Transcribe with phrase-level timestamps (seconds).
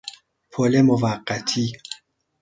[0.51, 1.73] پل موقتی